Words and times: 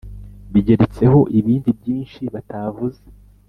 Bigeretseho 0.53 1.19
ibindi 1.39 1.69
byinshi 1.79 2.21
batavuze 2.33 3.01